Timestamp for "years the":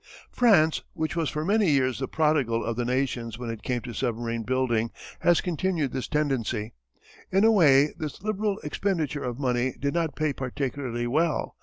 1.69-2.07